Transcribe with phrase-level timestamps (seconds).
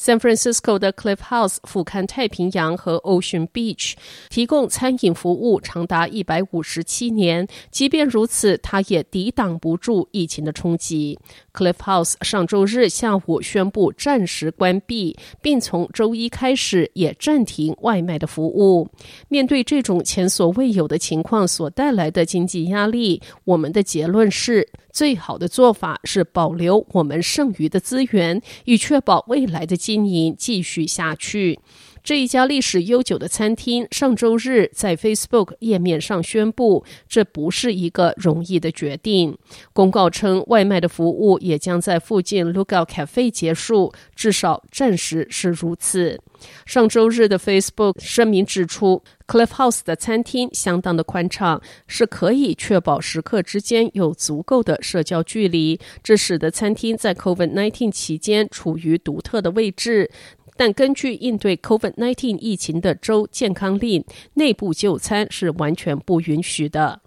[0.00, 3.92] San Francisco 的 Cliff House 俯瞰太平洋和 Ocean Beach，
[4.30, 7.46] 提供餐饮服务长达一百五十七年。
[7.70, 11.18] 即便如此，它也抵挡不住疫情的冲击。
[11.52, 18.88] Cliff House 上周日下午宣布暂时关闭，并从周一开始也暂停外卖的服务。
[19.28, 31.58] 面对这种前所未有的情况所带来的经济压力，我们的结论是：最好的做法是保留我们剩余的资源，以确保未来的经营继续下去。
[32.04, 39.36] 这一家历史悠久的餐厅上周日在 Facebook 页面上宣布，这不是一个容易的决定。
[39.72, 46.20] 公告称，外卖的服务也将在附近 Lookout Cafe 结束，至少暂时是如此。
[46.64, 60.10] 上周日的 Facebook 声明指出，Cliff House 的餐厅相当的宽敞，是可以确保食客之间有足够的社交距离，这使得餐厅在 COVID-19 期间处于独特的位置。
[60.56, 64.04] 但根据应对 COVID-19 疫情的州健康令，
[64.34, 67.00] 内部就餐是完全不允许的。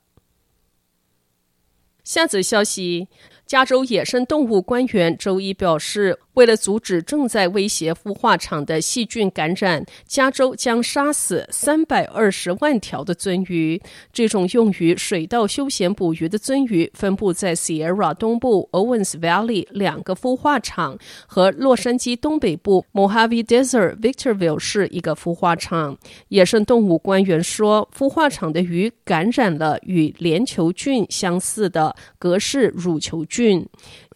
[2.05, 3.09] 下则消息。
[3.45, 13.81] 加州野生动物官员周一表示，为了阻止正在威胁孵化场的细菌感染，加州将杀死三百二十万条的鳟鱼。
[14.11, 25.97] 这种用于水稻休闲捕鱼的鳟鱼分布在 Sierra 东部 Owens Valley 两个孵化场和洛杉矶东北部 Mojave Desert Victorville 市一个孵化场。
[26.29, 33.67] 野生动物官员说，孵化场的鱼感染了与链球菌相似的格氏乳球菌。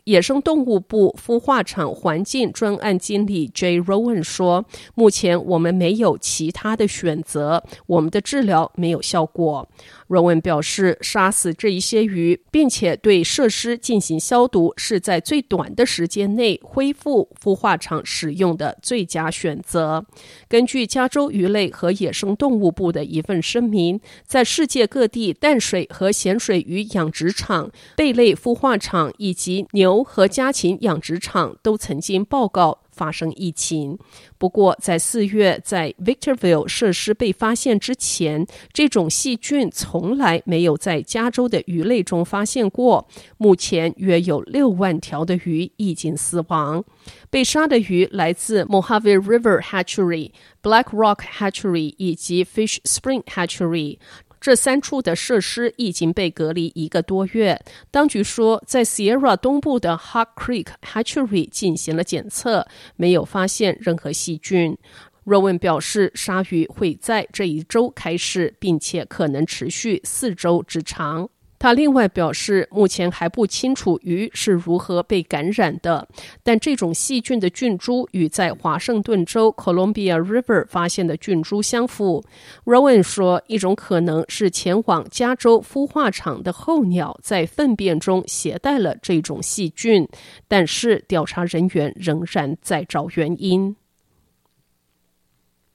[0.08, 4.64] 野生动物部孵化场环境专案经理 Jay Rowan 说
[4.96, 9.68] ：“目前我们没有其他的选择，我们的治疗没有效果。”
[10.08, 20.06] Rowan 表示，杀死这一些鱼，并且对设施进行消毒，是在最短的时间内恢复孵化场使用的最佳选择。
[20.48, 33.98] 根据加州鱼类和野生动物部的一份声明，在世界各地淡水和咸水鱼养殖场、贝类孵化场以及牛和家禽养殖场都曾经报告发生疫情。
[34.38, 43.08] 不过，在四月在 Victorville 设施被发现之前，这种细菌从来没有在加州的鱼类中发现过。
[43.38, 46.84] 目前约有六万条的鱼已经死亡。
[47.30, 50.32] 被杀的鱼来自 Mojave River Hatchery、
[50.62, 54.00] Black Rock Hatchery 以及 Fish Spring Hatchery。
[54.48, 57.62] 这三处的设施已经被隔离一个多月。
[57.92, 62.66] 当局说，在 Sierra 东部的 Hot Creek Hatchery 进行了检测，
[62.96, 64.78] 没有发现任何细菌。
[65.26, 71.30] Rowan 表示，鲨鱼会在这一周开始，并且可能持续四周之长。
[71.60, 76.08] 他另外表示，目前还不清楚鱼是如何被感染的，
[76.44, 82.24] 但这种细菌的菌株与在华盛顿州 Columbia River 发现的菌株相符。
[82.64, 90.08] Rowan 说，一种可能是前往加州孵化场的候鸟在粪便中携带了这种细菌，
[90.48, 93.76] 但是调查人员仍然在找原因。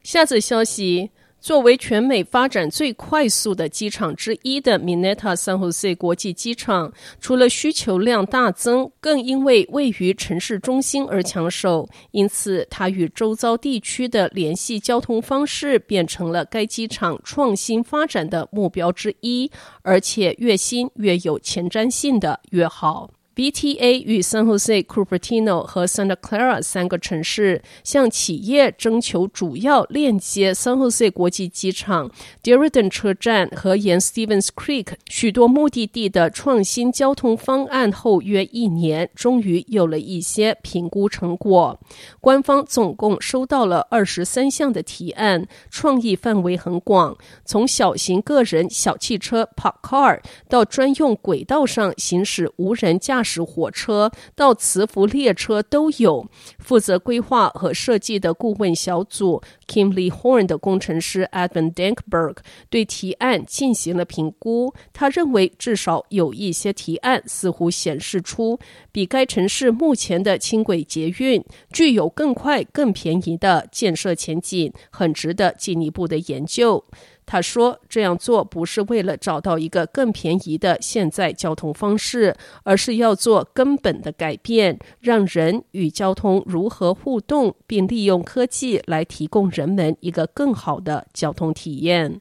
[0.03, 1.11] 下则消息。
[1.43, 19.51] 作为全美发展最快速的机场之一的 Mineta San Jose 国际机场，除了需求量大增，更因为位于城市中心而抢手，因此它与周遭地区的联系交通方式变成了该机场创新发展的目标之一，
[19.83, 23.11] 而且越新越有前瞻性的越好。
[23.35, 32.11] BTA 与 San Jose、Cupertino 和 Santa Clara 三个城市向企业征求主要链接 San Jose 国际机场、
[32.43, 41.81] Diridon 车站和沿 Stevens Creek 许多目的地的创新交通方案后约一年，终于有了一些评估成果。
[42.21, 50.21] 官方总共收到了二十三项的提案，创意范围很广，从小型个人小汽车 Park Car
[50.51, 56.27] 到专用轨道上行驶无人驾驾驶火车到磁浮列车都有。
[56.59, 62.39] 负责规划和设计的顾问小组 Kimley Horn 的工程师 Edwin Dankberg
[62.69, 64.75] 对提案进行了评估。
[64.93, 68.59] 他认为，至少有一些提案似乎显示出，
[68.91, 76.85] 比该城市目前的轻轨捷运具有更快、更便宜的建设前景，很值得进一步的研究。
[77.25, 82.35] 他说：“这样做不是为了找到一个更便宜的现在交通方式，
[82.65, 92.21] 而是要做根本的改变，让人与交通如何互动，并利用科技来提供人们一个更好的交通体验。”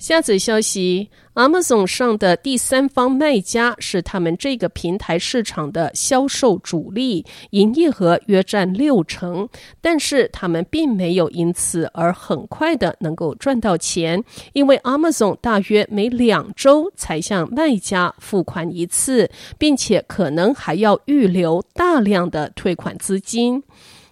[0.00, 9.46] 下则消息：Amazon 上的第三方卖家是他们这个平台市场的销售主力，营业额约占六成。
[9.82, 14.24] 但是他们并没有因此而很快的能够赚到钱，
[14.54, 23.62] 因为 Amazon 大约每两周才向卖家付款一次，并且可能还要预留大量的退款资金。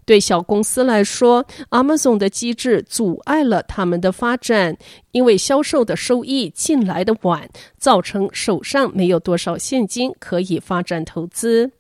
[0.09, 4.75] 对小公司来说，Amazon 的机制阻碍了他们的发展，
[5.13, 7.47] 因为销售的收益进来的晚，
[7.77, 11.71] 造成手上没有多少现金可以发展投资。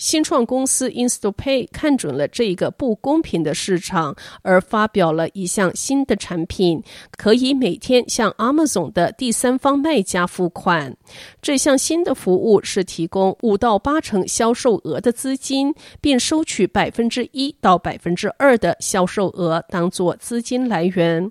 [0.00, 6.82] 新创公司 Instapay 看准了这一个不公平的市场，而发表了一项新的产品，
[7.18, 10.96] 可以每天向 Amazon 的第三方卖家付款。
[11.42, 21.30] 这项新的服务是提供五到八成销售额的资金，并收取百分之一到百分之二的销售额当做资金来源。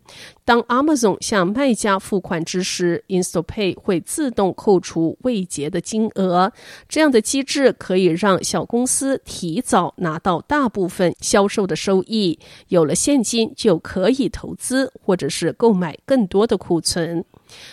[0.50, 6.52] 当 Amazon 向卖家付款之时，Instapay 会自动扣除未结的金额。
[6.88, 17.24] 这样的机制可以让小公司提早拿到大部分销售的收益，有了现金就可以投资或者是购买更多的库存。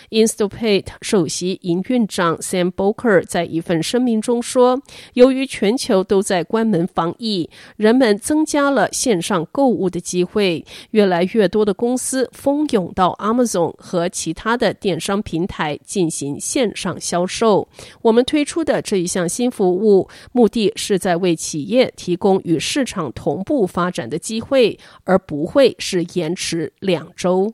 [0.09, 4.81] Instapay 首席营运长 Sam Boker 在一份声明中说
[5.13, 17.67] ：“由于全球都在关门防疫，人们增加了线上购物的机会，越来越多的公司蜂拥到 Amazon 和其他的电商平台进行线上销售。
[18.01, 27.53] 我们推出的这一项新服务，目的是在为企业提供与市场同步发展的机会，而不会是延迟两周。”